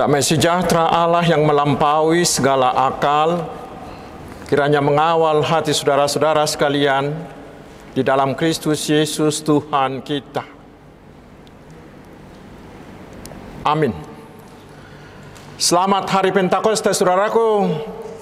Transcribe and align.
Damai 0.00 0.24
sejahtera 0.24 0.88
Allah 0.88 1.20
yang 1.28 1.44
melampaui 1.44 2.24
segala 2.24 2.72
akal, 2.72 3.44
kiranya 4.48 4.80
mengawal 4.80 5.44
hati 5.44 5.76
saudara-saudara 5.76 6.40
sekalian 6.48 7.12
di 7.92 8.00
dalam 8.00 8.32
Kristus 8.32 8.80
Yesus 8.88 9.44
Tuhan 9.44 10.00
kita. 10.00 10.40
Amin. 13.60 13.92
Selamat 15.60 16.08
hari 16.08 16.32
Pentakosta, 16.32 16.96
saudaraku. 16.96 17.68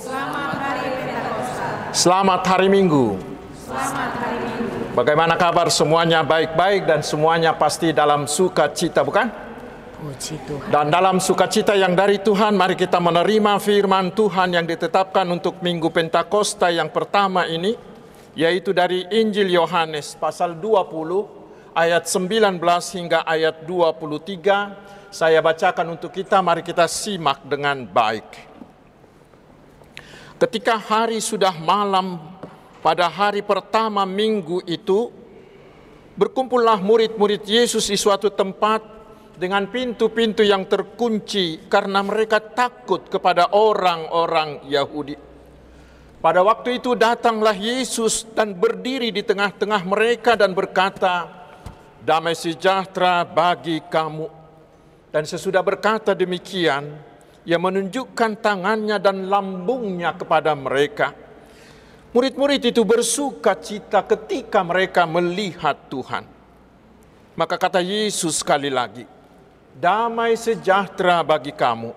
Selamat 0.02 0.58
hari 0.58 0.82
Pentakosta. 0.82 1.94
Selamat 1.94 2.42
hari 2.42 2.66
Minggu. 2.66 3.22
Selamat 3.54 4.18
hari 4.18 4.38
Minggu. 4.42 4.98
Bagaimana 4.98 5.38
kabar 5.38 5.70
semuanya 5.70 6.26
baik-baik 6.26 6.90
dan 6.90 7.06
semuanya 7.06 7.54
pasti 7.54 7.94
dalam 7.94 8.26
sukacita, 8.26 9.06
bukan? 9.06 9.47
Puji 9.98 10.38
Tuhan. 10.46 10.70
Dan 10.70 10.94
dalam 10.94 11.18
sukacita 11.18 11.74
yang 11.74 11.98
dari 11.98 12.22
Tuhan, 12.22 12.54
mari 12.54 12.78
kita 12.78 13.02
menerima 13.02 13.58
firman 13.58 14.14
Tuhan 14.14 14.54
yang 14.54 14.62
ditetapkan 14.62 15.26
untuk 15.26 15.58
Minggu 15.58 15.90
Pentakosta 15.90 16.70
yang 16.70 16.86
pertama 16.94 17.50
ini, 17.50 17.74
yaitu 18.38 18.70
dari 18.70 19.10
Injil 19.10 19.50
Yohanes 19.50 20.14
pasal 20.14 20.54
20 20.54 21.74
ayat 21.74 22.06
19 22.06 22.62
hingga 22.94 23.26
ayat 23.26 23.66
23. 23.66 25.10
Saya 25.10 25.42
bacakan 25.42 25.98
untuk 25.98 26.14
kita, 26.14 26.38
mari 26.46 26.62
kita 26.62 26.86
simak 26.86 27.42
dengan 27.42 27.82
baik. 27.82 28.28
Ketika 30.38 30.78
hari 30.78 31.18
sudah 31.18 31.58
malam 31.58 32.22
pada 32.78 33.10
hari 33.10 33.42
pertama 33.42 34.06
minggu 34.06 34.62
itu, 34.62 35.10
berkumpullah 36.14 36.78
murid-murid 36.78 37.42
Yesus 37.42 37.90
di 37.90 37.98
suatu 37.98 38.30
tempat 38.30 38.97
dengan 39.38 39.70
pintu-pintu 39.70 40.42
yang 40.42 40.66
terkunci 40.66 41.70
karena 41.70 42.02
mereka 42.02 42.42
takut 42.42 43.06
kepada 43.06 43.54
orang-orang 43.54 44.66
Yahudi. 44.66 45.14
Pada 46.18 46.42
waktu 46.42 46.82
itu 46.82 46.98
datanglah 46.98 47.54
Yesus 47.54 48.26
dan 48.34 48.50
berdiri 48.50 49.14
di 49.14 49.22
tengah-tengah 49.22 49.86
mereka 49.86 50.34
dan 50.34 50.50
berkata, 50.50 51.30
"Damai 52.02 52.34
sejahtera 52.34 53.22
bagi 53.22 53.78
kamu." 53.86 54.26
Dan 55.14 55.22
sesudah 55.22 55.62
berkata 55.62 56.18
demikian, 56.18 56.98
ia 57.46 57.56
menunjukkan 57.56 58.42
tangannya 58.42 58.98
dan 58.98 59.30
lambungnya 59.30 60.18
kepada 60.18 60.58
mereka. 60.58 61.14
Murid-murid 62.10 62.74
itu 62.74 62.82
bersuka 62.82 63.54
cita 63.54 64.02
ketika 64.02 64.66
mereka 64.66 65.06
melihat 65.06 65.78
Tuhan. 65.86 66.26
Maka 67.38 67.54
kata 67.54 67.78
Yesus 67.78 68.42
sekali 68.42 68.66
lagi, 68.66 69.06
damai 69.76 70.38
sejahtera 70.38 71.20
bagi 71.20 71.52
kamu. 71.52 71.92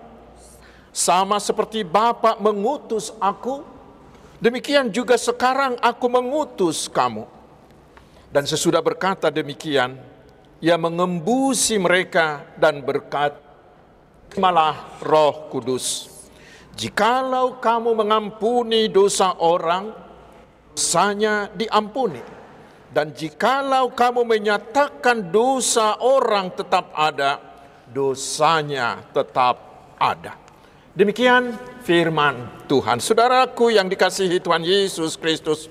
Sama 0.92 1.40
seperti 1.40 1.80
Bapa 1.86 2.36
mengutus 2.36 3.14
aku, 3.16 3.64
demikian 4.42 4.92
juga 4.92 5.16
sekarang 5.16 5.80
aku 5.80 6.06
mengutus 6.10 6.90
kamu. 6.90 7.24
Dan 8.32 8.44
sesudah 8.44 8.80
berkata 8.80 9.32
demikian, 9.32 9.96
ia 10.60 10.76
mengembusi 10.76 11.76
mereka 11.80 12.44
dan 12.60 12.80
berkata, 12.84 13.40
malah 14.40 15.00
roh 15.04 15.48
kudus. 15.52 16.08
Jikalau 16.72 17.60
kamu 17.60 17.92
mengampuni 17.92 18.88
dosa 18.88 19.36
orang, 19.36 19.92
dosanya 20.72 21.52
diampuni. 21.52 22.24
Dan 22.92 23.12
jikalau 23.12 23.92
kamu 23.92 24.24
menyatakan 24.24 25.32
dosa 25.32 25.96
orang 26.00 26.52
tetap 26.52 26.92
ada, 26.96 27.51
dosanya 27.92 29.04
tetap 29.12 29.60
ada. 30.00 30.34
Demikian 30.92 31.56
firman 31.84 32.64
Tuhan. 32.68 33.00
Saudaraku 33.00 33.72
yang 33.72 33.88
dikasihi 33.88 34.40
Tuhan 34.40 34.64
Yesus 34.64 35.16
Kristus, 35.16 35.68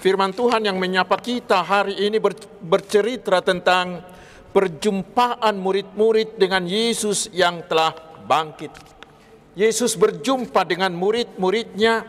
firman 0.00 0.32
Tuhan 0.32 0.64
yang 0.64 0.76
menyapa 0.80 1.16
kita 1.20 1.60
hari 1.64 1.96
ini 2.00 2.16
bercerita 2.64 3.44
tentang 3.44 4.00
perjumpaan 4.52 5.52
murid-murid 5.60 6.40
dengan 6.40 6.64
Yesus 6.64 7.28
yang 7.32 7.60
telah 7.68 7.92
bangkit. 8.24 8.72
Yesus 9.52 9.98
berjumpa 9.98 10.64
dengan 10.64 10.94
murid-muridnya 10.96 12.06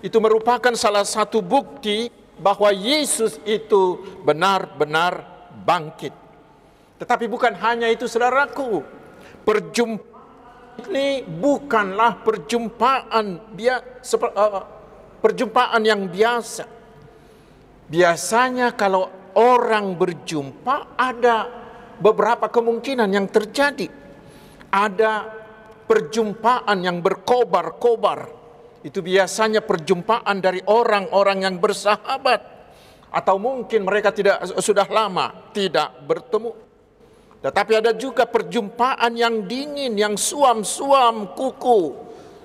itu 0.00 0.16
merupakan 0.22 0.72
salah 0.78 1.04
satu 1.04 1.44
bukti 1.44 2.08
bahwa 2.40 2.72
Yesus 2.72 3.36
itu 3.44 4.00
benar-benar 4.24 5.26
bangkit. 5.68 6.23
Tetapi 7.04 7.28
bukan 7.28 7.52
hanya 7.60 7.92
itu 7.92 8.08
saudaraku. 8.08 8.80
Perjumpaan 9.44 10.14
ini 10.88 11.22
bukanlah 11.22 12.18
perjumpaan 12.24 13.54
dia 13.54 13.78
uh, 13.78 14.64
perjumpaan 15.22 15.82
yang 15.84 16.10
biasa. 16.10 16.64
Biasanya 17.84 18.74
kalau 18.74 19.06
orang 19.38 19.94
berjumpa 19.94 20.98
ada 20.98 21.46
beberapa 22.00 22.50
kemungkinan 22.50 23.08
yang 23.12 23.28
terjadi. 23.30 23.86
Ada 24.74 25.28
perjumpaan 25.86 26.82
yang 26.82 26.98
berkobar-kobar. 26.98 28.26
Itu 28.82 29.00
biasanya 29.00 29.62
perjumpaan 29.62 30.42
dari 30.42 30.60
orang-orang 30.66 31.46
yang 31.46 31.56
bersahabat 31.62 32.40
atau 33.14 33.38
mungkin 33.38 33.86
mereka 33.86 34.10
tidak 34.10 34.42
sudah 34.58 34.84
lama 34.90 35.54
tidak 35.54 35.94
bertemu. 36.02 36.63
Tetapi 37.44 37.72
ada 37.76 37.92
juga 37.92 38.24
perjumpaan 38.24 39.12
yang 39.12 39.44
dingin, 39.44 39.92
yang 40.00 40.16
suam-suam 40.16 41.36
kuku. 41.36 41.92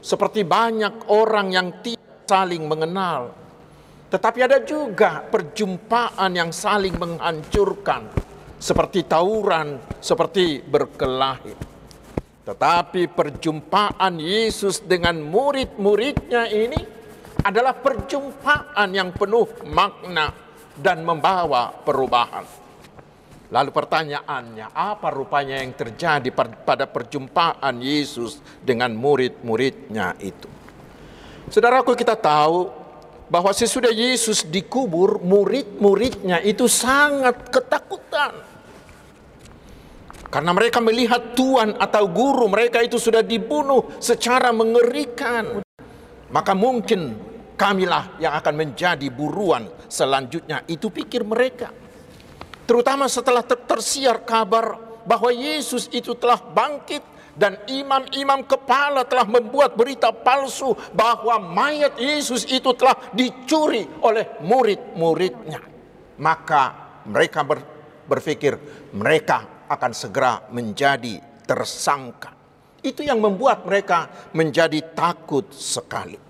Seperti 0.04 0.44
banyak 0.44 1.08
orang 1.08 1.56
yang 1.56 1.80
tidak 1.80 2.28
saling 2.28 2.68
mengenal. 2.68 3.32
Tetapi 4.12 4.40
ada 4.44 4.60
juga 4.60 5.24
perjumpaan 5.24 6.36
yang 6.36 6.52
saling 6.52 7.00
menghancurkan. 7.00 8.12
Seperti 8.60 9.08
tawuran, 9.08 9.80
seperti 10.04 10.60
berkelahi. 10.68 11.56
Tetapi 12.44 13.08
perjumpaan 13.08 14.20
Yesus 14.20 14.84
dengan 14.84 15.16
murid-muridnya 15.24 16.52
ini 16.52 16.82
adalah 17.40 17.72
perjumpaan 17.72 18.92
yang 18.92 19.16
penuh 19.16 19.48
makna 19.64 20.36
dan 20.76 21.08
membawa 21.08 21.72
perubahan. 21.72 22.69
Lalu 23.50 23.74
pertanyaannya, 23.74 24.78
apa 24.78 25.10
rupanya 25.10 25.58
yang 25.58 25.74
terjadi 25.74 26.30
pada 26.38 26.86
perjumpaan 26.86 27.82
Yesus 27.82 28.38
dengan 28.62 28.94
murid-muridnya 28.94 30.14
itu? 30.22 30.46
Saudaraku 31.50 31.98
kita 31.98 32.14
tahu 32.14 32.70
bahwa 33.26 33.50
sesudah 33.50 33.90
Yesus 33.90 34.46
dikubur, 34.46 35.18
murid-muridnya 35.26 36.46
itu 36.46 36.70
sangat 36.70 37.50
ketakutan. 37.50 38.38
Karena 40.30 40.54
mereka 40.54 40.78
melihat 40.78 41.34
Tuhan 41.34 41.74
atau 41.82 42.06
guru 42.06 42.46
mereka 42.46 42.86
itu 42.86 43.02
sudah 43.02 43.26
dibunuh 43.26 43.98
secara 43.98 44.54
mengerikan. 44.54 45.66
Maka 46.30 46.54
mungkin 46.54 47.18
kamilah 47.58 48.22
yang 48.22 48.38
akan 48.38 48.54
menjadi 48.54 49.10
buruan 49.10 49.66
selanjutnya. 49.90 50.62
Itu 50.70 50.94
pikir 50.94 51.26
mereka. 51.26 51.89
Terutama 52.70 53.10
setelah 53.10 53.42
ter 53.42 53.58
tersiar 53.66 54.22
kabar 54.22 54.78
bahwa 55.02 55.34
Yesus 55.34 55.90
itu 55.90 56.14
telah 56.14 56.38
bangkit 56.38 57.02
dan 57.34 57.58
imam-imam 57.66 58.46
kepala 58.46 59.02
telah 59.10 59.26
membuat 59.26 59.74
berita 59.74 60.14
palsu 60.14 60.78
bahwa 60.94 61.42
mayat 61.42 61.98
Yesus 61.98 62.46
itu 62.46 62.70
telah 62.78 62.94
dicuri 63.10 63.90
oleh 64.06 64.38
murid-muridnya. 64.46 65.66
Maka 66.22 66.64
mereka 67.10 67.42
ber 67.42 67.58
berpikir 68.06 68.54
mereka 68.94 69.66
akan 69.66 69.90
segera 69.90 70.46
menjadi 70.54 71.18
tersangka. 71.50 72.38
Itu 72.86 73.02
yang 73.02 73.18
membuat 73.18 73.66
mereka 73.66 74.30
menjadi 74.38 74.94
takut 74.94 75.50
sekali. 75.58 76.22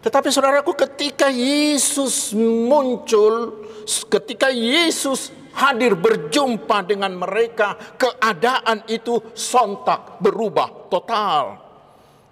Tetapi 0.00 0.32
saudaraku 0.32 0.72
ketika 0.72 1.28
Yesus 1.28 2.32
muncul, 2.40 3.68
ketika 4.08 4.48
Yesus 4.48 5.41
hadir 5.56 5.96
berjumpa 5.96 6.84
dengan 6.84 7.16
mereka, 7.16 7.76
keadaan 7.96 8.84
itu 8.88 9.20
sontak 9.36 10.18
berubah 10.18 10.88
total. 10.88 11.60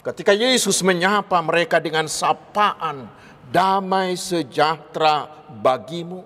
Ketika 0.00 0.32
Yesus 0.32 0.81
menyapa 0.81 1.37
mereka 1.44 1.76
dengan 1.76 2.08
sapaan 2.08 3.20
damai 3.50 4.14
sejahtera 4.14 5.26
bagimu. 5.50 6.22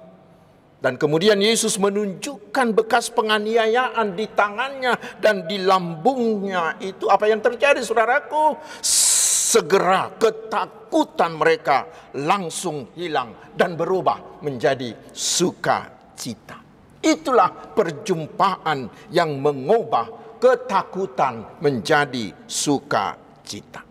Dan 0.85 1.01
kemudian 1.01 1.41
Yesus 1.41 1.81
menunjukkan 1.81 2.77
bekas 2.77 3.09
penganiayaan 3.09 4.13
di 4.13 4.29
tangannya 4.29 4.93
dan 5.17 5.49
di 5.49 5.57
lambungnya 5.65 6.77
itu 6.77 7.09
apa 7.09 7.25
yang 7.25 7.41
terjadi 7.41 7.81
saudaraku? 7.81 8.61
Segera 8.85 10.13
ketakutan 10.21 11.41
mereka 11.41 11.89
langsung 12.21 12.93
hilang 12.93 13.33
dan 13.57 13.81
berubah 13.81 14.45
menjadi 14.45 14.93
sukacita. 15.09 16.64
Itulah 17.05 17.77
perjumpaan 17.77 18.89
yang 19.13 19.37
mengubah 19.37 20.41
ketakutan 20.41 21.61
menjadi 21.61 22.33
sukacita. 22.49 23.85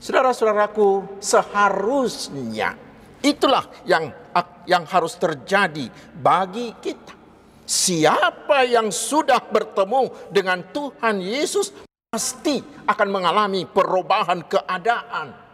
Saudara-saudaraku, 0.00 1.20
seharusnya 1.20 2.72
itulah 3.20 3.68
yang 3.84 4.08
yang 4.64 4.88
harus 4.88 5.20
terjadi 5.20 5.92
bagi 6.16 6.72
kita. 6.80 7.12
Siapa 7.68 8.64
yang 8.64 8.88
sudah 8.88 9.44
bertemu 9.44 10.32
dengan 10.32 10.64
Tuhan 10.72 11.20
Yesus 11.20 11.70
pasti 12.10 12.58
akan 12.88 13.08
mengalami 13.12 13.68
perubahan 13.68 14.42
keadaan 14.48 15.49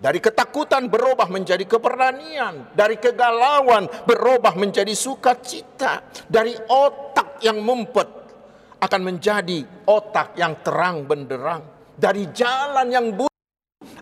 dari 0.00 0.16
ketakutan 0.16 0.88
berubah 0.88 1.28
menjadi 1.28 1.68
keberanian, 1.68 2.72
dari 2.72 2.96
kegalauan 2.96 3.84
berubah 4.08 4.56
menjadi 4.56 4.96
sukacita, 4.96 6.00
dari 6.24 6.56
otak 6.56 7.44
yang 7.44 7.60
mumpet 7.60 8.08
akan 8.80 9.00
menjadi 9.04 9.60
otak 9.84 10.40
yang 10.40 10.56
terang 10.64 11.04
benderang, 11.04 11.92
dari 12.00 12.32
jalan 12.32 12.88
yang 12.88 13.06
buruk 13.12 13.36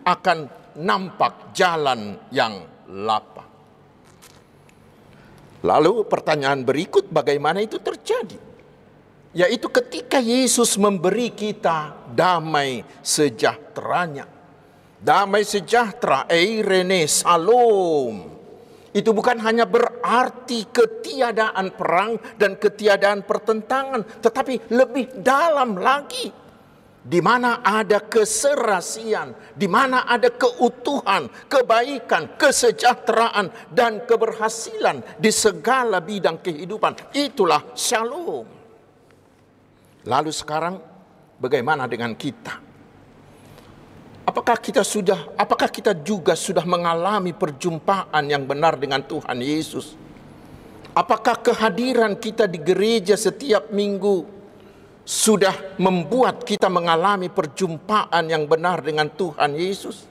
akan 0.06 0.46
nampak 0.78 1.50
jalan 1.50 2.14
yang 2.30 2.62
lapang. 2.86 3.50
Lalu 5.66 6.06
pertanyaan 6.06 6.62
berikut 6.62 7.10
bagaimana 7.10 7.58
itu 7.58 7.82
terjadi? 7.82 8.38
Yaitu 9.34 9.66
ketika 9.66 10.22
Yesus 10.22 10.78
memberi 10.78 11.34
kita 11.34 12.06
damai 12.14 12.86
sejahteranya 13.02 14.37
Damai 14.98 15.46
sejahtera, 15.46 16.26
eirene, 16.26 17.06
salom. 17.06 18.34
Itu 18.90 19.14
bukan 19.14 19.38
hanya 19.46 19.62
berarti 19.62 20.66
ketiadaan 20.74 21.76
perang 21.78 22.18
dan 22.34 22.58
ketiadaan 22.58 23.22
pertentangan, 23.22 24.02
tetapi 24.18 24.74
lebih 24.74 25.22
dalam 25.22 25.78
lagi. 25.78 26.50
Di 26.98 27.24
mana 27.24 27.64
ada 27.64 28.04
keserasian, 28.04 29.54
di 29.56 29.64
mana 29.64 30.04
ada 30.04 30.28
keutuhan, 30.28 31.30
kebaikan, 31.46 32.36
kesejahteraan, 32.36 33.72
dan 33.72 34.04
keberhasilan 34.04 35.16
di 35.16 35.30
segala 35.32 36.04
bidang 36.04 36.42
kehidupan. 36.42 37.14
Itulah 37.16 37.72
shalom. 37.72 38.44
Lalu 40.04 40.30
sekarang 40.34 40.74
bagaimana 41.40 41.88
dengan 41.88 42.12
kita? 42.12 42.67
Apakah 44.28 44.60
kita 44.60 44.84
sudah, 44.84 45.32
apakah 45.40 45.72
kita 45.72 45.96
juga 46.04 46.36
sudah 46.36 46.60
mengalami 46.68 47.32
perjumpaan 47.32 48.28
yang 48.28 48.44
benar 48.44 48.76
dengan 48.76 49.00
Tuhan 49.00 49.40
Yesus? 49.40 49.96
Apakah 50.92 51.40
kehadiran 51.40 52.12
kita 52.12 52.44
di 52.44 52.60
gereja 52.60 53.16
setiap 53.16 53.72
minggu 53.72 54.28
sudah 55.00 55.80
membuat 55.80 56.44
kita 56.44 56.68
mengalami 56.68 57.32
perjumpaan 57.32 58.28
yang 58.28 58.44
benar 58.44 58.84
dengan 58.84 59.08
Tuhan 59.08 59.56
Yesus? 59.56 60.04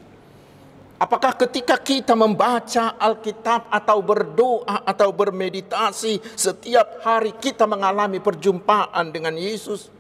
Apakah 0.98 1.38
ketika 1.38 1.78
kita 1.78 2.18
membaca 2.18 2.98
Alkitab 2.98 3.70
atau 3.70 4.02
berdoa 4.02 4.82
atau 4.82 5.14
bermeditasi 5.14 6.34
setiap 6.34 7.06
hari 7.06 7.38
kita 7.38 7.70
mengalami 7.70 8.18
perjumpaan 8.18 9.14
dengan 9.14 9.38
Yesus? 9.38 9.94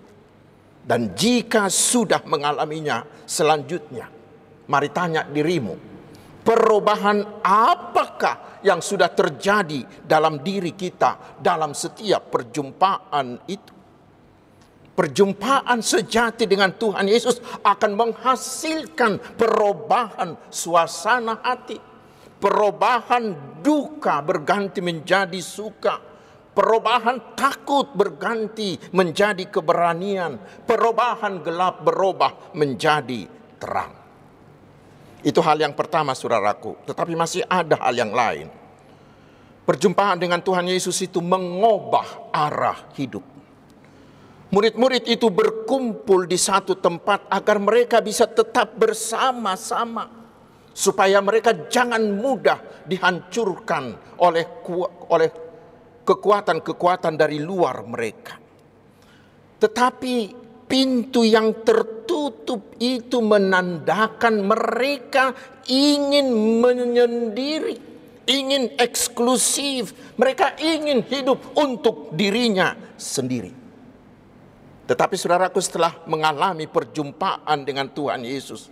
Dan 0.87 1.11
jika 1.11 1.67
sudah 1.67 2.23
mengalaminya 2.23 3.03
selanjutnya, 3.27 4.07
mari 4.71 4.87
tanya 4.87 5.27
dirimu, 5.27 5.75
perubahan 6.47 7.43
apakah 7.43 8.63
yang 8.63 8.79
sudah 8.79 9.11
terjadi 9.11 9.83
dalam 10.07 10.39
diri 10.39 10.71
kita 10.79 11.43
dalam 11.43 11.75
setiap 11.75 12.31
perjumpaan 12.31 13.43
itu? 13.51 13.75
Perjumpaan 14.95 15.83
sejati 15.83 16.47
dengan 16.47 16.71
Tuhan 16.71 17.05
Yesus 17.05 17.43
akan 17.67 17.91
menghasilkan 17.93 19.35
perubahan 19.35 20.39
suasana 20.47 21.43
hati. 21.43 21.77
Perubahan 22.39 23.59
duka 23.59 24.23
berganti 24.23 24.79
menjadi 24.79 25.37
suka 25.37 26.06
Perubahan 26.57 27.37
takut 27.37 27.93
berganti 27.93 28.81
menjadi 28.97 29.45
keberanian. 29.45 30.41
Perubahan 30.65 31.45
gelap 31.45 31.85
berubah 31.85 32.57
menjadi 32.57 33.29
terang. 33.61 33.93
Itu 35.21 35.37
hal 35.45 35.61
yang 35.61 35.77
pertama 35.77 36.17
saudaraku. 36.17 36.81
Tetapi 36.89 37.13
masih 37.13 37.45
ada 37.45 37.77
hal 37.77 37.93
yang 37.93 38.09
lain. 38.09 38.49
Perjumpaan 39.69 40.17
dengan 40.17 40.41
Tuhan 40.41 40.65
Yesus 40.65 40.97
itu 41.05 41.21
mengubah 41.21 42.33
arah 42.33 42.89
hidup. 42.97 43.21
Murid-murid 44.49 45.05
itu 45.05 45.29
berkumpul 45.29 46.25
di 46.25 46.41
satu 46.41 46.73
tempat 46.73 47.29
agar 47.29 47.61
mereka 47.61 48.01
bisa 48.01 48.25
tetap 48.25 48.73
bersama-sama 48.73 50.09
supaya 50.73 51.21
mereka 51.21 51.69
jangan 51.69 52.01
mudah 52.01 52.85
dihancurkan 52.89 53.93
oleh 54.17 54.45
oleh 55.11 55.46
kekuatan-kekuatan 56.07 57.19
dari 57.19 57.43
luar 57.43 57.83
mereka. 57.83 58.39
Tetapi 59.59 60.15
pintu 60.69 61.27
yang 61.27 61.67
tertutup 61.67 62.79
itu 62.79 63.19
menandakan 63.19 64.47
mereka 64.47 65.35
ingin 65.67 66.31
menyendiri, 66.63 67.75
ingin 68.23 68.79
eksklusif, 68.79 69.91
mereka 70.15 70.55
ingin 70.55 71.03
hidup 71.03 71.57
untuk 71.59 72.15
dirinya 72.15 72.75
sendiri. 72.95 73.51
Tetapi 74.87 75.15
saudaraku 75.19 75.59
setelah 75.59 75.99
mengalami 76.07 76.63
perjumpaan 76.63 77.67
dengan 77.67 77.91
Tuhan 77.91 78.23
Yesus, 78.23 78.71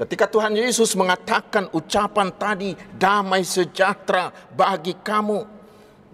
ketika 0.00 0.24
Tuhan 0.24 0.56
Yesus 0.56 0.96
mengatakan 0.96 1.68
ucapan 1.76 2.32
tadi 2.32 2.72
damai 2.96 3.44
sejahtera 3.44 4.32
bagi 4.56 4.96
kamu, 4.96 5.55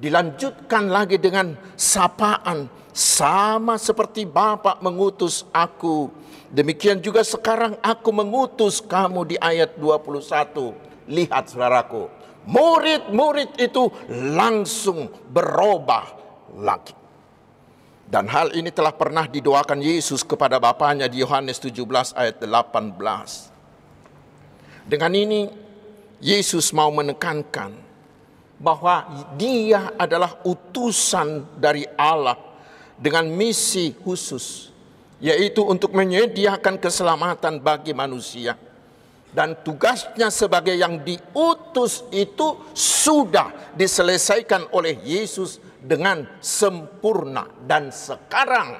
Dilanjutkan 0.02 0.90
lagi 0.90 1.14
dengan 1.14 1.54
sapaan 1.78 2.66
sama 2.90 3.78
seperti 3.78 4.26
Bapa 4.26 4.82
mengutus 4.82 5.46
aku. 5.54 6.10
Demikian 6.50 6.98
juga 6.98 7.22
sekarang 7.22 7.78
aku 7.78 8.10
mengutus 8.10 8.82
kamu 8.82 9.30
di 9.30 9.36
ayat 9.38 9.78
21. 9.78 10.74
Lihat 11.06 11.54
saudaraku, 11.54 12.10
murid-murid 12.50 13.54
itu 13.62 13.94
langsung 14.10 15.06
berubah 15.30 16.18
lagi. 16.58 16.98
Dan 18.10 18.26
hal 18.26 18.58
ini 18.58 18.74
telah 18.74 18.92
pernah 18.92 19.30
didoakan 19.30 19.80
Yesus 19.80 20.26
kepada 20.26 20.58
Bapaknya 20.58 21.06
di 21.06 21.22
Yohanes 21.22 21.62
17 21.62 22.12
ayat 22.18 22.42
18. 22.42 22.98
Dengan 24.84 25.12
ini 25.14 25.46
Yesus 26.18 26.74
mau 26.74 26.90
menekankan 26.90 27.81
bahwa 28.62 29.26
dia 29.34 29.90
adalah 29.98 30.38
utusan 30.46 31.42
dari 31.58 31.82
Allah 31.98 32.38
dengan 32.94 33.26
misi 33.26 33.90
khusus 33.90 34.70
yaitu 35.18 35.66
untuk 35.66 35.90
menyediakan 35.94 36.78
keselamatan 36.78 37.58
bagi 37.58 37.90
manusia. 37.90 38.54
Dan 39.32 39.56
tugasnya 39.64 40.28
sebagai 40.28 40.76
yang 40.76 41.00
diutus 41.00 42.04
itu 42.12 42.68
sudah 42.76 43.72
diselesaikan 43.72 44.68
oleh 44.76 44.98
Yesus 45.00 45.56
dengan 45.80 46.28
sempurna. 46.36 47.48
Dan 47.64 47.88
sekarang 47.88 48.76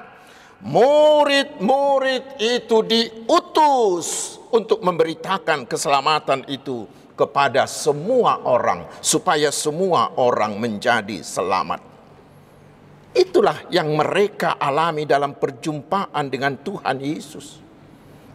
murid-murid 0.61 2.37
itu 2.37 2.85
diutus 2.85 4.37
untuk 4.53 4.85
memberitakan 4.85 5.65
keselamatan 5.65 6.45
itu 6.53 6.85
kepada 7.13 7.69
semua 7.69 8.41
orang 8.45 8.89
supaya 9.05 9.53
semua 9.53 10.17
orang 10.17 10.57
menjadi 10.57 11.21
selamat. 11.21 11.81
Itulah 13.13 13.69
yang 13.69 13.93
mereka 13.93 14.57
alami 14.57 15.05
dalam 15.05 15.37
perjumpaan 15.37 16.33
dengan 16.33 16.57
Tuhan 16.57 16.97
Yesus. 16.97 17.61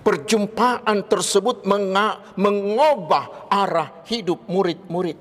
Perjumpaan 0.05 1.10
tersebut 1.10 1.65
mengubah 2.38 3.50
arah 3.50 4.05
hidup 4.05 4.46
murid-murid. 4.46 5.17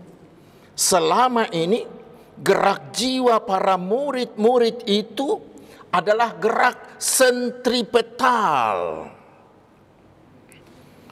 Selama 0.77 1.49
ini 1.51 1.89
gerak 2.37 2.93
jiwa 2.93 3.41
para 3.43 3.81
murid-murid 3.81 4.85
itu 4.85 5.41
adalah 5.89 6.37
gerak 6.37 7.01
sentripetal. 7.01 9.09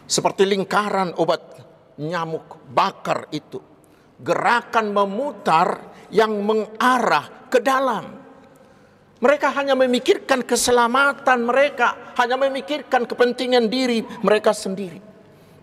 Seperti 0.04 0.44
lingkaran 0.44 1.16
obat 1.16 1.63
nyamuk 1.98 2.66
bakar 2.70 3.28
itu. 3.30 3.58
Gerakan 4.18 4.94
memutar 4.94 5.94
yang 6.14 6.38
mengarah 6.42 7.50
ke 7.50 7.58
dalam. 7.58 8.22
Mereka 9.18 9.48
hanya 9.56 9.72
memikirkan 9.72 10.44
keselamatan 10.44 11.48
mereka, 11.48 12.12
hanya 12.20 12.36
memikirkan 12.36 13.08
kepentingan 13.08 13.72
diri 13.72 14.04
mereka 14.20 14.52
sendiri. 14.52 15.00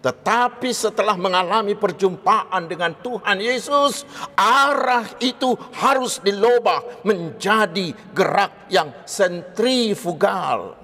Tetapi 0.01 0.73
setelah 0.73 1.13
mengalami 1.13 1.77
perjumpaan 1.77 2.65
dengan 2.65 2.97
Tuhan 3.05 3.38
Yesus, 3.38 4.01
arah 4.33 5.05
itu 5.21 5.53
harus 5.77 6.17
dilobah 6.25 7.05
menjadi 7.05 7.93
gerak 8.09 8.65
yang 8.73 8.89
sentrifugal. 9.05 10.80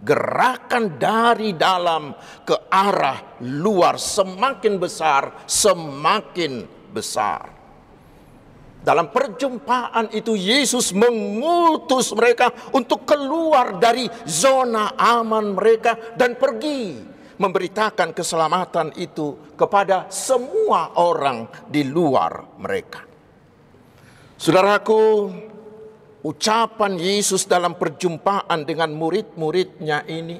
Gerakan 0.00 0.96
dari 0.96 1.52
dalam 1.52 2.16
ke 2.48 2.72
arah 2.72 3.36
luar 3.44 4.00
semakin 4.00 4.80
besar, 4.80 5.44
semakin 5.44 6.64
besar. 6.88 7.60
Dalam 8.80 9.12
perjumpaan 9.12 10.08
itu 10.16 10.32
Yesus 10.32 10.96
mengutus 10.96 12.16
mereka 12.16 12.48
untuk 12.72 13.04
keluar 13.04 13.76
dari 13.76 14.08
zona 14.24 14.96
aman 14.96 15.52
mereka 15.52 16.16
dan 16.16 16.40
pergi 16.40 16.96
memberitakan 17.40 18.16
keselamatan 18.16 18.96
itu 18.96 19.52
kepada 19.56 20.08
semua 20.08 20.96
orang 20.96 21.48
di 21.68 21.84
luar 21.84 22.56
mereka. 22.56 23.04
Saudaraku, 24.40 25.28
ucapan 26.24 27.00
Yesus 27.00 27.48
dalam 27.48 27.76
perjumpaan 27.76 28.64
dengan 28.68 28.92
murid-muridnya 28.92 30.04
ini 30.08 30.36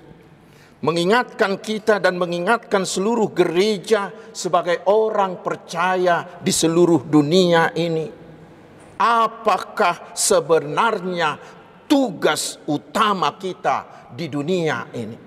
mengingatkan 0.81 1.61
kita 1.61 2.01
dan 2.01 2.17
mengingatkan 2.17 2.89
seluruh 2.89 3.33
gereja 3.37 4.09
sebagai 4.33 4.81
orang 4.89 5.45
percaya 5.45 6.41
di 6.41 6.53
seluruh 6.53 7.05
dunia 7.05 7.77
ini 7.77 8.21
apakah 9.01 10.13
sebenarnya 10.13 11.41
tugas 11.89 12.61
utama 12.69 13.35
kita 13.41 14.09
di 14.13 14.29
dunia 14.29 14.87
ini. 14.95 15.19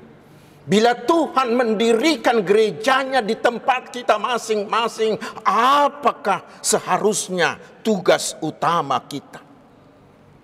Bila 0.64 0.96
Tuhan 0.96 1.60
mendirikan 1.60 2.40
gerejanya 2.40 3.20
di 3.20 3.36
tempat 3.36 3.92
kita 3.92 4.16
masing-masing, 4.16 5.20
apakah 5.44 6.40
seharusnya 6.64 7.60
tugas 7.84 8.40
utama 8.40 8.96
kita? 9.04 9.43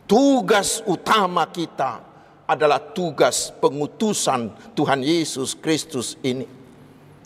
Tugas 0.09 0.81
utama 0.89 1.45
kita 1.45 2.01
adalah 2.49 2.81
tugas 2.81 3.53
pengutusan 3.61 4.49
Tuhan 4.73 5.05
Yesus 5.05 5.53
Kristus 5.53 6.17
ini. 6.25 6.49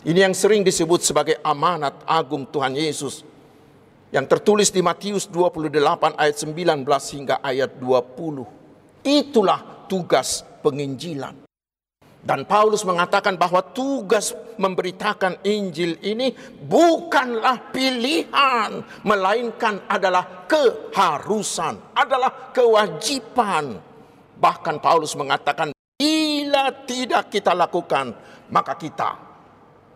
Ini 0.04 0.28
yang 0.28 0.36
sering 0.36 0.60
disebut 0.60 1.00
sebagai 1.00 1.40
amanat 1.40 2.04
agung 2.04 2.44
Tuhan 2.44 2.76
Yesus 2.76 3.24
yang 4.12 4.28
tertulis 4.28 4.68
di 4.68 4.84
Matius 4.84 5.24
28 5.32 5.80
ayat 6.12 6.36
19 6.36 6.84
hingga 7.16 7.40
ayat 7.40 7.72
20. 7.80 8.44
Itulah 9.00 9.88
tugas 9.88 10.44
penginjilan. 10.60 11.43
Dan 12.24 12.48
Paulus 12.48 12.88
mengatakan 12.88 13.36
bahwa 13.36 13.60
tugas 13.60 14.32
memberitakan 14.56 15.44
Injil 15.44 16.00
ini 16.00 16.32
bukanlah 16.64 17.68
pilihan, 17.68 18.80
melainkan 19.04 19.84
adalah 19.84 20.48
keharusan, 20.48 21.92
adalah 21.92 22.48
kewajiban. 22.48 23.76
Bahkan 24.40 24.80
Paulus 24.80 25.12
mengatakan, 25.20 25.76
bila 26.00 26.72
tidak 26.88 27.28
kita 27.28 27.52
lakukan, 27.52 28.16
maka 28.48 28.72
kita 28.80 29.10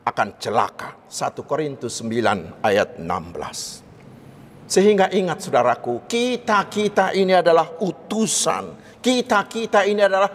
akan 0.04 0.28
celaka. 0.36 1.08
1 1.08 1.48
Korintus 1.48 2.04
9 2.04 2.60
ayat 2.60 3.00
16. 3.00 4.68
Sehingga 4.68 5.08
ingat 5.08 5.40
saudaraku, 5.40 6.04
kita-kita 6.04 7.16
ini 7.16 7.32
adalah 7.32 7.80
utusan. 7.80 8.76
Kita-kita 9.00 9.88
ini 9.88 10.04
adalah 10.04 10.28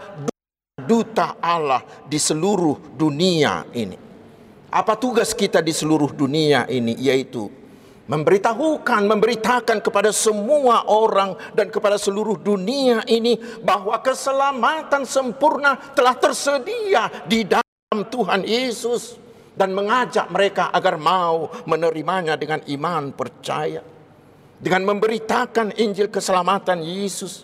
duta 0.83 1.39
Allah 1.39 1.81
di 2.05 2.19
seluruh 2.19 2.93
dunia 2.93 3.65
ini. 3.73 3.97
Apa 4.73 4.97
tugas 4.97 5.31
kita 5.37 5.61
di 5.61 5.71
seluruh 5.71 6.11
dunia 6.11 6.65
ini? 6.67 6.97
Yaitu 6.97 7.63
memberitahukan, 8.03 9.07
memberitakan 9.07 9.79
kepada 9.79 10.11
semua 10.11 10.83
orang 10.91 11.39
dan 11.55 11.71
kepada 11.71 11.95
seluruh 11.95 12.35
dunia 12.35 13.05
ini 13.07 13.39
bahwa 13.63 13.95
keselamatan 14.03 15.07
sempurna 15.07 15.79
telah 15.95 16.15
tersedia 16.19 17.07
di 17.23 17.47
dalam 17.47 17.99
Tuhan 18.11 18.43
Yesus 18.43 19.15
dan 19.53 19.71
mengajak 19.71 20.27
mereka 20.33 20.73
agar 20.73 20.97
mau 20.97 21.47
menerimanya 21.69 22.35
dengan 22.35 22.59
iman 22.65 23.13
percaya. 23.13 23.85
Dengan 24.63 24.95
memberitakan 24.95 25.75
Injil 25.75 26.07
keselamatan 26.07 26.87
Yesus, 26.87 27.43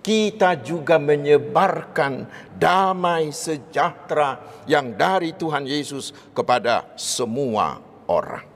kita 0.00 0.56
juga 0.64 0.96
menyebarkan 0.96 2.24
damai 2.56 3.32
sejahtera 3.32 4.64
yang 4.64 4.96
dari 4.96 5.36
Tuhan 5.36 5.68
Yesus 5.68 6.12
kepada 6.32 6.96
semua 6.96 7.80
orang. 8.08 8.48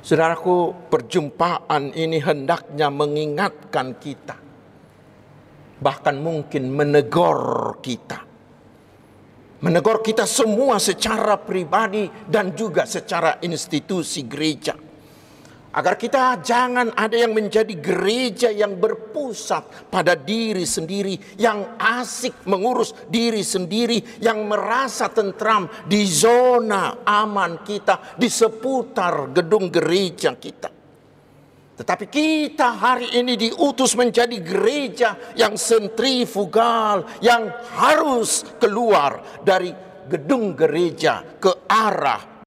Saudaraku, 0.00 0.88
perjumpaan 0.90 1.94
ini 1.94 2.18
hendaknya 2.18 2.88
mengingatkan 2.88 4.00
kita, 4.00 4.36
bahkan 5.78 6.16
mungkin 6.18 6.72
menegur 6.72 7.78
kita, 7.84 8.18
menegur 9.60 10.00
kita 10.00 10.24
semua 10.24 10.80
secara 10.80 11.36
pribadi 11.36 12.08
dan 12.26 12.56
juga 12.56 12.88
secara 12.88 13.38
institusi 13.44 14.24
gereja 14.24 14.89
Agar 15.70 15.94
kita 15.94 16.42
jangan 16.42 16.90
ada 16.98 17.14
yang 17.14 17.30
menjadi 17.30 17.70
gereja 17.78 18.50
yang 18.50 18.74
berpusat 18.74 19.86
pada 19.86 20.18
diri 20.18 20.66
sendiri, 20.66 21.38
yang 21.38 21.78
asik 21.78 22.42
mengurus 22.50 22.90
diri 23.06 23.46
sendiri, 23.46 24.18
yang 24.18 24.50
merasa 24.50 25.06
tentram 25.14 25.70
di 25.86 26.02
zona 26.10 27.06
aman 27.06 27.62
kita, 27.62 28.18
di 28.18 28.26
seputar 28.26 29.30
gedung 29.30 29.70
gereja 29.70 30.34
kita. 30.34 30.74
Tetapi 31.78 32.06
kita 32.10 32.74
hari 32.74 33.14
ini 33.22 33.38
diutus 33.38 33.94
menjadi 33.94 34.42
gereja 34.42 35.32
yang 35.38 35.54
sentrifugal, 35.54 37.06
yang 37.22 37.46
harus 37.78 38.42
keluar 38.58 39.40
dari 39.46 39.70
gedung 40.10 40.58
gereja 40.58 41.22
ke 41.38 41.64
arah 41.70 42.42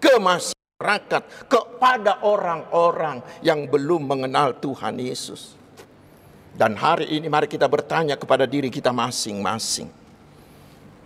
ke 0.00 0.16
masyarakat 0.16 0.59
masyarakat 0.80 1.44
kepada 1.44 2.24
orang-orang 2.24 3.20
yang 3.44 3.68
belum 3.68 4.08
mengenal 4.08 4.56
Tuhan 4.56 4.96
Yesus. 4.96 5.52
Dan 6.56 6.72
hari 6.72 7.20
ini 7.20 7.28
mari 7.28 7.44
kita 7.44 7.68
bertanya 7.68 8.16
kepada 8.16 8.48
diri 8.48 8.72
kita 8.72 8.88
masing-masing. 8.88 9.92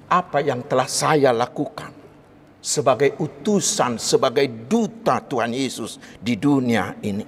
Apa 0.07 0.39
yang 0.47 0.63
telah 0.63 0.87
saya 0.87 1.35
lakukan 1.35 1.91
sebagai 2.63 3.19
utusan, 3.19 3.99
sebagai 3.99 4.47
duta 4.47 5.19
Tuhan 5.19 5.51
Yesus 5.51 5.99
di 6.23 6.39
dunia 6.39 6.95
ini. 7.03 7.27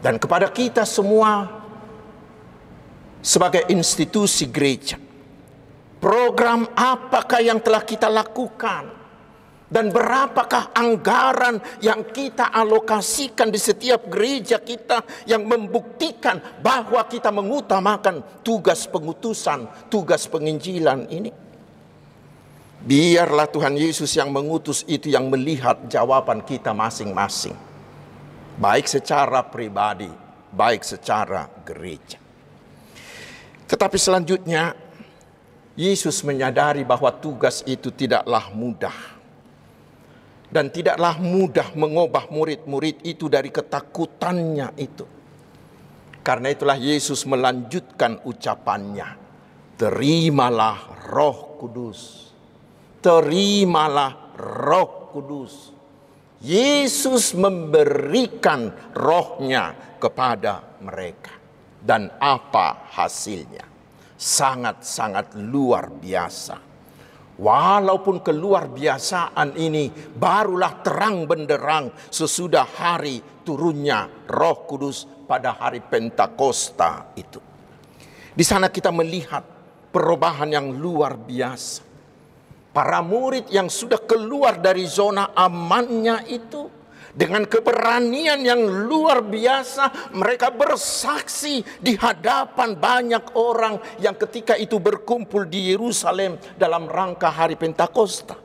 Dan 0.00 0.16
kepada 0.16 0.48
kita 0.48 0.88
semua 0.88 1.52
sebagai 3.20 3.68
institusi 3.68 4.48
gereja. 4.48 4.96
Program 6.00 6.64
apakah 6.72 7.44
yang 7.44 7.60
telah 7.60 7.84
kita 7.84 8.08
lakukan 8.08 9.01
dan 9.72 9.88
berapakah 9.88 10.76
anggaran 10.76 11.56
yang 11.80 12.04
kita 12.12 12.52
alokasikan 12.52 13.48
di 13.48 13.56
setiap 13.56 14.04
gereja 14.12 14.60
kita 14.60 15.00
yang 15.24 15.48
membuktikan 15.48 16.60
bahwa 16.60 17.00
kita 17.08 17.32
mengutamakan 17.32 18.44
tugas 18.44 18.84
pengutusan, 18.84 19.64
tugas 19.88 20.28
penginjilan 20.28 21.08
ini. 21.08 21.32
Biarlah 22.82 23.48
Tuhan 23.48 23.78
Yesus 23.78 24.12
yang 24.12 24.28
mengutus 24.28 24.84
itu 24.84 25.08
yang 25.08 25.32
melihat 25.32 25.88
jawaban 25.88 26.44
kita 26.44 26.76
masing-masing. 26.76 27.56
Baik 28.60 28.84
secara 28.84 29.40
pribadi, 29.40 30.10
baik 30.52 30.84
secara 30.84 31.48
gereja. 31.64 32.20
Tetapi 33.70 33.96
selanjutnya, 33.96 34.76
Yesus 35.72 36.20
menyadari 36.20 36.84
bahwa 36.84 37.08
tugas 37.08 37.64
itu 37.64 37.88
tidaklah 37.88 38.52
mudah 38.52 39.11
dan 40.52 40.68
tidaklah 40.68 41.16
mudah 41.16 41.72
mengubah 41.72 42.28
murid-murid 42.28 43.00
itu 43.08 43.32
dari 43.32 43.48
ketakutannya 43.48 44.76
itu. 44.76 45.08
Karena 46.20 46.52
itulah 46.52 46.76
Yesus 46.76 47.24
melanjutkan 47.24 48.20
ucapannya. 48.22 49.16
Terimalah 49.80 51.08
roh 51.08 51.56
kudus. 51.56 52.30
Terimalah 53.00 54.36
roh 54.36 55.08
kudus. 55.10 55.72
Yesus 56.44 57.32
memberikan 57.32 58.92
rohnya 58.92 59.96
kepada 59.96 60.78
mereka. 60.84 61.32
Dan 61.82 62.12
apa 62.20 62.92
hasilnya? 62.92 63.66
Sangat-sangat 64.14 65.34
luar 65.34 65.90
biasa 65.90 66.71
Walaupun 67.40 68.20
keluar 68.20 68.68
biasaan 68.68 69.56
ini 69.56 69.88
barulah 70.12 70.84
terang 70.84 71.24
benderang 71.24 71.88
sesudah 72.12 72.68
hari 72.68 73.24
turunnya 73.40 74.28
Roh 74.28 74.68
Kudus 74.68 75.08
pada 75.24 75.56
hari 75.56 75.80
Pentakosta 75.80 77.16
itu. 77.16 77.40
Di 78.32 78.44
sana 78.44 78.68
kita 78.68 78.92
melihat 78.92 79.44
perubahan 79.88 80.48
yang 80.52 80.76
luar 80.76 81.16
biasa. 81.16 81.84
Para 82.72 83.04
murid 83.04 83.52
yang 83.52 83.68
sudah 83.68 84.00
keluar 84.00 84.56
dari 84.56 84.88
zona 84.88 85.36
amannya 85.36 86.24
itu 86.28 86.81
dengan 87.12 87.44
keberanian 87.44 88.40
yang 88.40 88.60
luar 88.88 89.20
biasa 89.20 90.12
mereka 90.16 90.48
bersaksi 90.48 91.60
di 91.76 91.92
hadapan 91.96 92.72
banyak 92.72 93.36
orang 93.36 93.76
yang 94.00 94.16
ketika 94.16 94.56
itu 94.56 94.80
berkumpul 94.80 95.44
di 95.44 95.76
Yerusalem 95.76 96.40
dalam 96.56 96.88
rangka 96.88 97.28
hari 97.28 97.54
Pentakosta. 97.60 98.36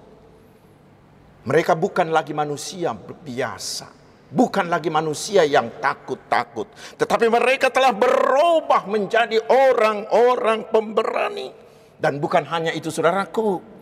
Mereka 1.47 1.79
bukan 1.79 2.11
lagi 2.11 2.35
manusia 2.35 2.91
biasa, 2.91 3.87
bukan 4.27 4.67
lagi 4.67 4.91
manusia 4.91 5.47
yang 5.47 5.71
takut-takut, 5.79 6.67
tetapi 6.99 7.31
mereka 7.31 7.71
telah 7.71 7.95
berubah 7.95 8.83
menjadi 8.83 9.39
orang-orang 9.47 10.67
pemberani. 10.67 11.55
Dan 11.97 12.19
bukan 12.19 12.43
hanya 12.51 12.75
itu 12.75 12.91
saudaraku, 12.91 13.76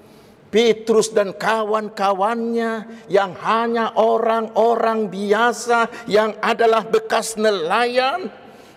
Petrus 0.50 1.12
dan 1.12 1.36
kawan-kawannya 1.36 3.06
yang 3.12 3.36
hanya 3.44 3.98
orang-orang 4.00 5.12
biasa 5.12 6.08
yang 6.08 6.38
adalah 6.40 6.88
bekas 6.88 7.36
nelayan 7.36 8.32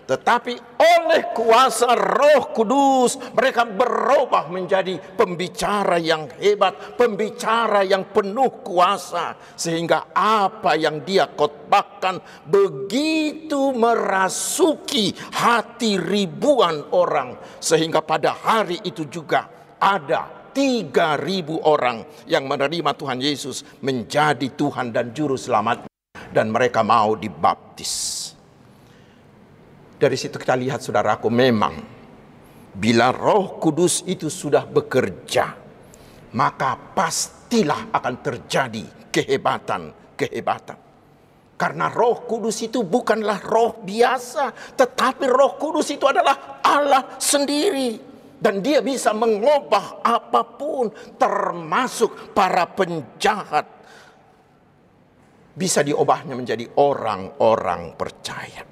tetapi 0.09 0.57
oleh 0.81 1.37
kuasa 1.37 1.93
Roh 1.93 2.49
Kudus 2.57 3.21
mereka 3.37 3.69
berubah 3.69 4.49
menjadi 4.49 4.97
pembicara 4.97 6.01
yang 6.01 6.33
hebat, 6.41 6.97
pembicara 6.97 7.85
yang 7.85 8.09
penuh 8.09 8.65
kuasa 8.65 9.37
sehingga 9.53 10.09
apa 10.17 10.81
yang 10.81 11.05
dia 11.05 11.29
khotbahkan 11.29 12.25
begitu 12.49 13.77
merasuki 13.77 15.13
hati 15.37 16.01
ribuan 16.01 16.89
orang 16.97 17.37
sehingga 17.61 18.01
pada 18.01 18.33
hari 18.33 18.81
itu 18.89 19.05
juga 19.13 19.45
ada 19.77 20.38
tiga 20.52 21.19
ribu 21.21 21.61
orang 21.64 22.05
yang 22.28 22.49
menerima 22.49 22.95
Tuhan 22.97 23.19
Yesus 23.21 23.62
menjadi 23.85 24.49
Tuhan 24.52 24.93
dan 24.93 25.12
Juru 25.12 25.37
Selamat 25.37 25.88
dan 26.33 26.52
mereka 26.52 26.85
mau 26.85 27.17
dibaptis. 27.17 28.31
Dari 29.99 30.14
situ 30.14 30.38
kita 30.38 30.55
lihat 30.55 30.78
saudaraku 30.78 31.26
memang 31.26 31.75
bila 32.78 33.11
roh 33.11 33.59
kudus 33.59 34.07
itu 34.07 34.31
sudah 34.31 34.62
bekerja 34.62 35.69
maka 36.38 36.76
pastilah 36.76 37.90
akan 37.90 38.14
terjadi 38.21 38.85
kehebatan-kehebatan. 39.11 40.78
Karena 41.59 41.90
roh 41.90 42.23
kudus 42.23 42.62
itu 42.62 42.87
bukanlah 42.87 43.43
roh 43.43 43.83
biasa 43.83 44.78
tetapi 44.78 45.26
roh 45.26 45.59
kudus 45.59 45.90
itu 45.90 46.07
adalah 46.07 46.62
Allah 46.62 47.19
sendiri 47.19 48.08
dan 48.38 48.62
dia 48.62 48.78
bisa 48.78 49.11
mengubah 49.11 49.99
apa 50.07 50.47
pun 50.47 50.95
termasuk 51.18 52.30
para 52.30 52.71
penjahat. 52.71 53.66
Bisa 55.59 55.83
diubahnya 55.83 56.38
menjadi 56.38 56.71
orang-orang 56.78 57.99
percaya. 57.99 58.62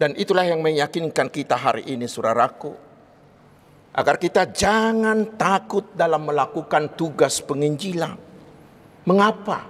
Dan 0.00 0.16
itulah 0.16 0.48
yang 0.48 0.64
meyakinkan 0.64 1.28
kita 1.28 1.60
hari 1.60 1.84
ini 1.92 2.08
saudaraku. 2.08 2.72
Agar 3.92 4.16
kita 4.16 4.48
jangan 4.48 5.36
takut 5.36 5.92
dalam 5.92 6.24
melakukan 6.24 6.96
tugas 6.96 7.44
penginjilan. 7.44 8.16
Mengapa? 9.04 9.68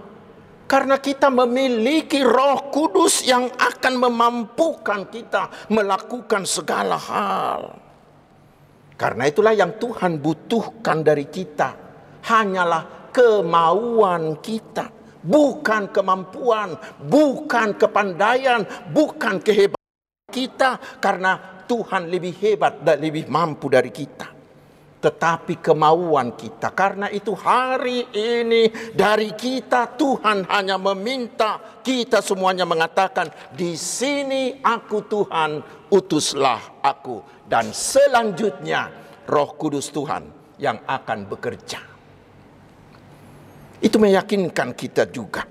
Karena 0.70 1.02
kita 1.02 1.26
memiliki 1.34 2.22
Roh 2.22 2.70
Kudus 2.70 3.26
yang 3.26 3.50
akan 3.50 3.94
memampukan 3.98 5.10
kita 5.10 5.50
melakukan 5.66 6.46
segala 6.46 6.94
hal. 6.94 7.89
Karena 9.00 9.25
itulah 9.25 9.57
yang 9.57 9.80
Tuhan 9.80 10.21
butuhkan 10.21 11.00
dari 11.00 11.25
kita 11.33 11.73
hanyalah 12.21 13.09
kemauan 13.09 14.45
kita, 14.45 14.92
bukan 15.25 15.88
kemampuan, 15.88 16.76
bukan 17.09 17.80
kepandaian, 17.80 18.61
bukan 18.92 19.40
kehebatan 19.40 19.88
kita 20.28 21.00
karena 21.00 21.64
Tuhan 21.64 22.12
lebih 22.12 22.37
hebat 22.45 22.85
dan 22.85 23.00
lebih 23.00 23.25
mampu 23.33 23.73
dari 23.73 23.88
kita. 23.88 24.37
Tetapi 25.00 25.64
kemauan 25.64 26.37
kita 26.37 26.76
karena 26.76 27.09
itu 27.09 27.33
hari 27.33 28.04
ini 28.12 28.69
dari 28.93 29.32
kita 29.32 29.97
Tuhan 29.97 30.45
hanya 30.45 30.76
meminta 30.76 31.80
kita 31.80 32.21
semuanya 32.21 32.69
mengatakan 32.69 33.32
di 33.56 33.80
sini 33.80 34.60
aku 34.60 35.00
Tuhan 35.08 35.65
utuslah 35.89 36.84
aku 36.84 37.39
dan 37.50 37.75
selanjutnya 37.75 38.86
Roh 39.26 39.58
Kudus 39.58 39.91
Tuhan 39.91 40.54
yang 40.63 40.86
akan 40.86 41.26
bekerja. 41.26 41.82
Itu 43.82 43.99
meyakinkan 43.99 44.71
kita 44.78 45.10
juga 45.10 45.43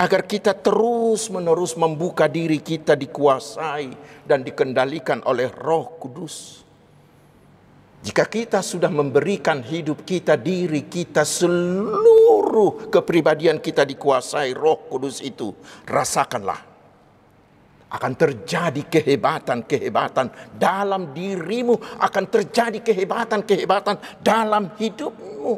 agar 0.00 0.24
kita 0.24 0.56
terus-menerus 0.56 1.76
membuka 1.76 2.24
diri 2.24 2.64
kita 2.64 2.96
dikuasai 2.96 3.92
dan 4.24 4.40
dikendalikan 4.40 5.20
oleh 5.28 5.52
Roh 5.52 6.00
Kudus. 6.00 6.64
Jika 8.00 8.24
kita 8.30 8.62
sudah 8.62 8.88
memberikan 8.88 9.60
hidup 9.66 10.06
kita, 10.06 10.38
diri 10.38 10.86
kita, 10.86 11.26
seluruh 11.26 12.86
kepribadian 12.86 13.58
kita 13.58 13.82
dikuasai 13.82 14.54
Roh 14.54 14.86
Kudus 14.86 15.18
itu, 15.20 15.50
rasakanlah 15.84 16.65
akan 17.86 18.12
terjadi 18.18 18.82
kehebatan-kehebatan 18.90 20.58
dalam 20.58 21.14
dirimu, 21.14 21.78
akan 22.02 22.24
terjadi 22.26 22.82
kehebatan-kehebatan 22.82 24.22
dalam 24.22 24.74
hidupmu. 24.74 25.54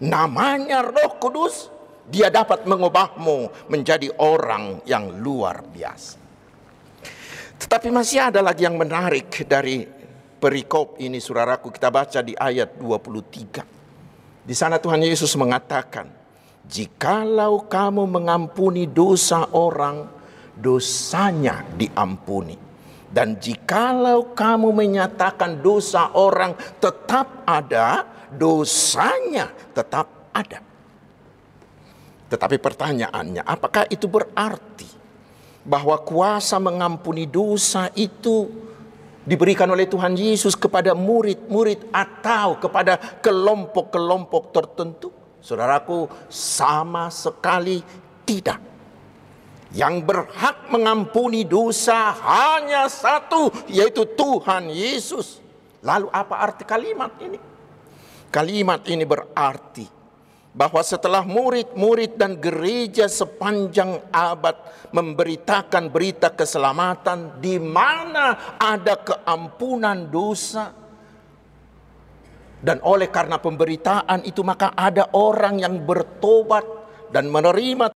Namanya 0.00 0.80
Roh 0.80 1.20
Kudus, 1.20 1.68
dia 2.08 2.32
dapat 2.32 2.64
mengubahmu 2.64 3.68
menjadi 3.68 4.08
orang 4.16 4.80
yang 4.88 5.20
luar 5.20 5.60
biasa. 5.68 6.16
Tetapi 7.60 7.92
masih 7.92 8.32
ada 8.32 8.40
lagi 8.40 8.64
yang 8.64 8.80
menarik 8.80 9.44
dari 9.44 9.84
perikop 10.40 10.96
ini 10.96 11.20
saudaraku 11.20 11.68
kita 11.68 11.92
baca 11.92 12.24
di 12.24 12.32
ayat 12.32 12.80
23. 12.80 14.48
Di 14.48 14.54
sana 14.56 14.80
Tuhan 14.80 15.04
Yesus 15.04 15.36
mengatakan, 15.36 16.08
"Jikalau 16.64 17.68
kamu 17.68 18.08
mengampuni 18.08 18.88
dosa 18.88 19.44
orang, 19.52 20.08
dosanya 20.60 21.64
diampuni. 21.74 22.68
Dan 23.10 23.42
jikalau 23.42 24.38
kamu 24.38 24.70
menyatakan 24.70 25.58
dosa 25.58 26.14
orang 26.14 26.54
tetap 26.78 27.42
ada, 27.42 28.06
dosanya 28.30 29.50
tetap 29.74 30.30
ada. 30.30 30.62
Tetapi 32.30 32.62
pertanyaannya, 32.62 33.42
apakah 33.42 33.90
itu 33.90 34.06
berarti 34.06 34.86
bahwa 35.66 35.98
kuasa 36.06 36.62
mengampuni 36.62 37.26
dosa 37.26 37.90
itu 37.98 38.46
diberikan 39.26 39.66
oleh 39.74 39.90
Tuhan 39.90 40.14
Yesus 40.14 40.54
kepada 40.54 40.94
murid-murid 40.94 41.90
atau 41.90 42.62
kepada 42.62 43.18
kelompok-kelompok 43.18 44.54
tertentu? 44.54 45.10
Saudaraku, 45.42 46.06
sama 46.30 47.10
sekali 47.10 47.82
tidak. 48.22 48.69
Yang 49.70 50.02
berhak 50.02 50.66
mengampuni 50.66 51.46
dosa 51.46 52.10
hanya 52.10 52.90
satu, 52.90 53.54
yaitu 53.70 54.02
Tuhan 54.02 54.66
Yesus. 54.66 55.38
Lalu 55.80 56.10
apa 56.10 56.34
arti 56.42 56.66
kalimat 56.66 57.14
ini? 57.22 57.38
Kalimat 58.30 58.82
ini 58.90 59.06
berarti 59.06 60.00
bahwa 60.50 60.82
setelah 60.82 61.22
murid-murid 61.22 62.18
dan 62.18 62.34
gereja 62.34 63.06
sepanjang 63.06 64.02
abad 64.10 64.58
memberitakan 64.90 65.86
berita 65.94 66.34
keselamatan 66.34 67.38
di 67.38 67.62
mana 67.62 68.58
ada 68.58 68.98
keampunan 68.98 70.10
dosa 70.10 70.74
dan 72.60 72.82
oleh 72.82 73.06
karena 73.08 73.38
pemberitaan 73.38 74.26
itu 74.26 74.42
maka 74.42 74.74
ada 74.74 75.14
orang 75.14 75.62
yang 75.62 75.86
bertobat 75.86 76.66
dan 77.14 77.30
menerima 77.30 77.94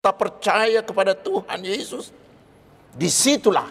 kita 0.00 0.16
percaya 0.16 0.80
kepada 0.80 1.12
Tuhan 1.12 1.60
Yesus, 1.60 2.08
di 2.96 3.12
situlah 3.12 3.68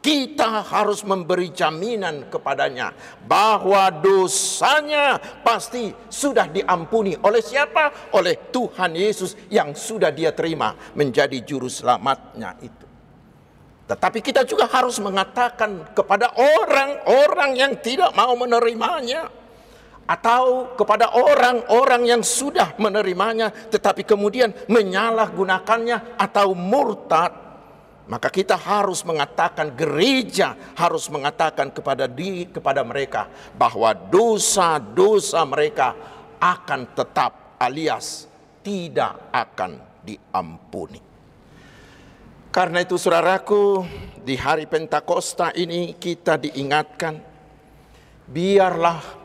kita 0.00 0.64
harus 0.64 1.04
memberi 1.04 1.52
jaminan 1.52 2.32
kepadanya 2.32 2.96
bahwa 3.28 3.92
dosanya 3.92 5.20
pasti 5.44 5.92
sudah 6.08 6.48
diampuni 6.48 7.20
oleh 7.20 7.44
siapa? 7.44 8.08
Oleh 8.16 8.48
Tuhan 8.48 8.96
Yesus 8.96 9.36
yang 9.52 9.76
sudah 9.76 10.08
dia 10.08 10.32
terima 10.32 10.72
menjadi 10.96 11.36
juru 11.44 11.68
selamatnya 11.68 12.56
itu. 12.64 12.88
Tetapi 13.92 14.24
kita 14.24 14.48
juga 14.48 14.72
harus 14.72 14.96
mengatakan 15.04 15.92
kepada 15.92 16.32
orang-orang 16.32 17.60
yang 17.60 17.72
tidak 17.76 18.16
mau 18.16 18.32
menerimanya, 18.40 19.28
atau 20.08 20.72
kepada 20.72 21.12
orang-orang 21.12 22.08
yang 22.08 22.22
sudah 22.24 22.72
menerimanya 22.80 23.52
tetapi 23.52 24.08
kemudian 24.08 24.56
menyalahgunakannya 24.64 26.16
atau 26.16 26.56
murtad 26.56 27.32
maka 28.08 28.32
kita 28.32 28.56
harus 28.56 29.04
mengatakan 29.04 29.76
gereja 29.76 30.56
harus 30.80 31.12
mengatakan 31.12 31.68
kepada 31.68 32.08
di 32.08 32.48
kepada 32.48 32.80
mereka 32.80 33.28
bahwa 33.52 33.92
dosa-dosa 33.92 35.44
mereka 35.44 35.92
akan 36.40 36.88
tetap 36.96 37.60
alias 37.60 38.24
tidak 38.64 39.28
akan 39.28 39.76
diampuni. 40.04 41.00
Karena 42.48 42.80
itu 42.80 42.96
saudaraku, 42.96 43.84
di 44.24 44.34
hari 44.34 44.64
Pentakosta 44.64 45.52
ini 45.52 45.92
kita 46.00 46.40
diingatkan, 46.40 47.20
biarlah 48.24 49.17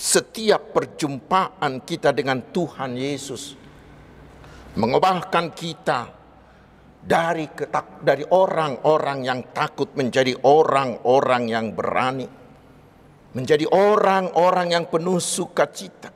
setiap 0.00 0.72
perjumpaan 0.72 1.84
kita 1.84 2.16
dengan 2.16 2.40
Tuhan 2.48 2.96
Yesus 2.96 3.52
mengubahkan 4.80 5.52
kita 5.52 6.08
dari 7.04 7.52
ketak, 7.52 8.00
dari 8.00 8.24
orang-orang 8.24 9.28
yang 9.28 9.40
takut 9.52 9.92
menjadi 9.92 10.40
orang-orang 10.40 11.52
yang 11.52 11.76
berani, 11.76 12.24
menjadi 13.36 13.68
orang-orang 13.68 14.72
yang 14.72 14.84
penuh 14.88 15.20
sukacita. 15.20 16.08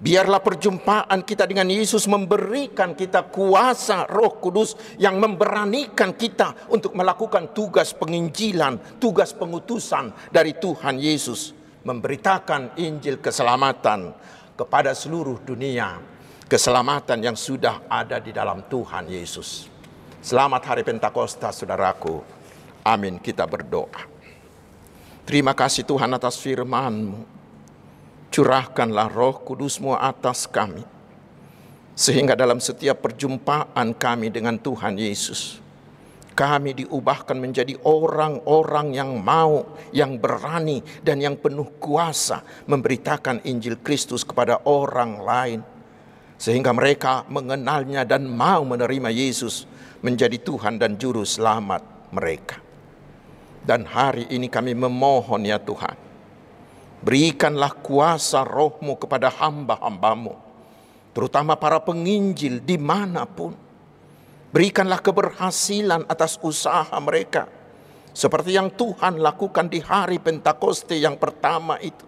Biarlah 0.00 0.40
perjumpaan 0.40 1.20
kita 1.20 1.44
dengan 1.44 1.68
Yesus 1.68 2.08
memberikan 2.08 2.96
kita 2.96 3.28
kuasa 3.28 4.08
Roh 4.08 4.40
Kudus 4.40 4.96
yang 4.96 5.20
memberanikan 5.20 6.16
kita 6.16 6.72
untuk 6.72 6.96
melakukan 6.96 7.52
tugas 7.52 7.92
penginjilan, 7.92 8.96
tugas 8.96 9.36
pengutusan 9.36 10.32
dari 10.32 10.56
Tuhan 10.56 10.96
Yesus, 10.96 11.59
memberitakan 11.84 12.76
Injil 12.76 13.18
keselamatan 13.18 14.12
kepada 14.56 14.92
seluruh 14.92 15.40
dunia, 15.40 16.00
keselamatan 16.50 17.24
yang 17.24 17.36
sudah 17.36 17.84
ada 17.88 18.20
di 18.20 18.32
dalam 18.32 18.64
Tuhan 18.68 19.08
Yesus. 19.08 19.68
Selamat 20.20 20.62
hari 20.68 20.84
Pentakosta, 20.84 21.48
saudaraku. 21.48 22.20
Amin. 22.84 23.16
Kita 23.16 23.48
berdoa. 23.48 24.04
Terima 25.24 25.56
kasih 25.56 25.84
Tuhan 25.88 26.12
atas 26.12 26.36
firman-Mu 26.40 27.40
curahkanlah 28.30 29.10
roh 29.10 29.42
kudusmu 29.42 29.98
atas 29.98 30.46
kami. 30.46 30.86
Sehingga 31.98 32.32
dalam 32.32 32.62
setiap 32.62 33.04
perjumpaan 33.04 33.92
kami 33.92 34.32
dengan 34.32 34.56
Tuhan 34.56 34.96
Yesus, 34.96 35.60
kami 36.32 36.72
diubahkan 36.72 37.36
menjadi 37.36 37.76
orang-orang 37.84 38.96
yang 38.96 39.18
mau, 39.20 39.76
yang 39.90 40.16
berani, 40.16 40.80
dan 41.02 41.20
yang 41.20 41.36
penuh 41.36 41.78
kuasa 41.82 42.42
memberitakan 42.66 43.44
Injil 43.44 43.78
Kristus 43.82 44.24
kepada 44.24 44.62
orang 44.64 45.12
lain. 45.20 45.60
Sehingga 46.40 46.72
mereka 46.72 47.28
mengenalnya 47.28 48.08
dan 48.08 48.24
mau 48.24 48.64
menerima 48.64 49.12
Yesus 49.12 49.68
menjadi 50.00 50.40
Tuhan 50.40 50.80
dan 50.80 50.96
Juru 50.96 51.28
Selamat 51.28 51.84
mereka. 52.14 52.56
Dan 53.60 53.84
hari 53.84 54.24
ini 54.32 54.48
kami 54.48 54.72
memohon 54.72 55.44
ya 55.44 55.60
Tuhan, 55.60 56.10
Berikanlah 57.00 57.72
kuasa 57.80 58.44
rohmu 58.44 59.00
kepada 59.00 59.32
hamba-hambamu, 59.32 60.36
terutama 61.16 61.56
para 61.56 61.80
penginjil 61.80 62.60
di 62.60 62.76
mana 62.76 63.24
pun. 63.24 63.56
Berikanlah 64.50 64.98
keberhasilan 64.98 66.06
atas 66.10 66.34
usaha 66.42 66.90
mereka, 66.98 67.46
seperti 68.10 68.58
yang 68.58 68.66
Tuhan 68.70 69.22
lakukan 69.22 69.70
di 69.70 69.78
hari 69.78 70.18
Pentakoste 70.18 70.98
yang 70.98 71.14
pertama 71.14 71.78
itu. 71.78 72.06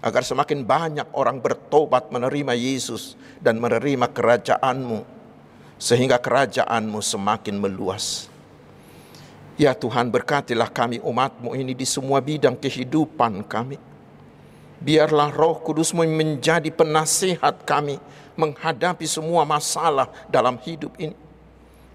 Agar 0.00 0.22
semakin 0.22 0.62
banyak 0.62 1.08
orang 1.12 1.42
bertobat 1.42 2.08
menerima 2.08 2.54
Yesus 2.54 3.18
dan 3.42 3.60
menerima 3.60 4.08
kerajaanmu, 4.08 5.04
sehingga 5.76 6.16
kerajaanmu 6.16 7.02
semakin 7.02 7.60
meluas. 7.60 8.32
Ya 9.58 9.74
Tuhan 9.74 10.08
berkatilah 10.08 10.70
kami 10.70 11.02
umatmu 11.02 11.52
ini 11.58 11.74
di 11.74 11.82
semua 11.82 12.22
bidang 12.22 12.54
kehidupan 12.54 13.42
kami 13.42 13.76
Biarlah 14.78 15.34
roh 15.34 15.58
kudusmu 15.58 16.06
menjadi 16.06 16.70
penasihat 16.70 17.66
kami 17.66 17.98
menghadapi 18.38 19.10
semua 19.10 19.42
masalah 19.42 20.06
dalam 20.30 20.54
hidup 20.62 20.94
ini. 21.02 21.27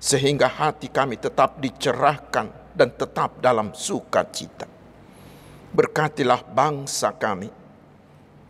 Sehingga 0.04 0.52
hati 0.52 0.92
kami 0.92 1.16
tetap 1.16 1.64
dicerahkan 1.64 2.76
dan 2.76 2.92
tetap 2.92 3.40
dalam 3.40 3.72
sukacita. 3.72 4.68
Berkatilah 5.72 6.44
bangsa 6.44 7.16
kami, 7.16 7.48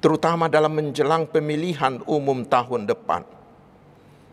terutama 0.02 0.50
dalam 0.50 0.74
menjelang 0.74 1.30
pemilihan 1.30 2.02
umum 2.10 2.42
tahun 2.42 2.89
depan. 2.89 3.22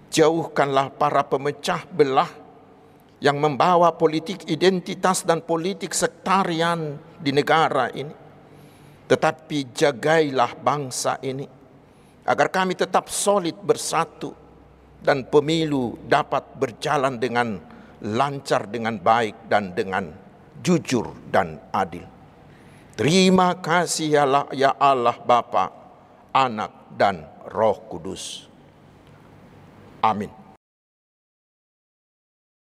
Jauhkanlah 0.08 0.96
para 0.96 1.20
pemecah 1.28 1.84
belah 1.92 2.32
yang 3.20 3.36
membawa 3.36 3.92
politik 3.92 4.48
identitas 4.48 5.22
dan 5.28 5.44
politik 5.44 5.92
sektarian 5.92 6.96
di 7.20 7.30
negara 7.36 7.92
ini 7.92 8.20
tetapi 9.10 9.74
jagailah 9.74 10.54
bangsa 10.62 11.18
ini 11.26 11.42
agar 12.22 12.46
kami 12.46 12.78
tetap 12.78 13.10
solid 13.10 13.58
bersatu 13.58 14.30
dan 15.00 15.28
pemilu 15.28 15.96
dapat 16.08 16.56
berjalan 16.60 17.16
dengan 17.16 17.60
lancar 18.00 18.68
dengan 18.68 18.96
baik 18.96 19.48
dan 19.48 19.76
dengan 19.76 20.08
jujur 20.60 21.12
dan 21.28 21.60
adil. 21.72 22.04
Terima 22.96 23.56
kasih 23.56 24.08
ya 24.12 24.22
Allah, 24.28 24.46
ya 24.52 24.70
Allah 24.76 25.16
Bapa, 25.24 25.72
Anak 26.36 26.92
dan 27.00 27.24
Roh 27.48 27.80
Kudus. 27.88 28.44
Amin. 30.04 30.39